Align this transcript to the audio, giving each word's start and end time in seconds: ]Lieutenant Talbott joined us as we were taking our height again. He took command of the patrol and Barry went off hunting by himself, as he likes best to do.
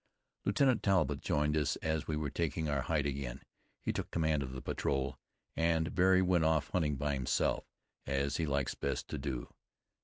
]Lieutenant 0.45 0.81
Talbott 0.81 1.21
joined 1.21 1.55
us 1.55 1.75
as 1.75 2.07
we 2.07 2.17
were 2.17 2.31
taking 2.31 2.67
our 2.67 2.81
height 2.81 3.05
again. 3.05 3.43
He 3.83 3.93
took 3.93 4.09
command 4.09 4.41
of 4.41 4.51
the 4.51 4.59
patrol 4.59 5.15
and 5.55 5.93
Barry 5.93 6.23
went 6.23 6.43
off 6.43 6.69
hunting 6.71 6.95
by 6.95 7.13
himself, 7.13 7.65
as 8.07 8.37
he 8.37 8.47
likes 8.47 8.73
best 8.73 9.07
to 9.09 9.19
do. 9.19 9.49